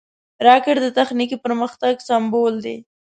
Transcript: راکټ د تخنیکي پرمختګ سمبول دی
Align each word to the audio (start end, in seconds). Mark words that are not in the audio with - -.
راکټ 0.47 0.77
د 0.81 0.87
تخنیکي 0.97 1.37
پرمختګ 1.45 1.93
سمبول 2.07 2.53
دی 2.65 2.77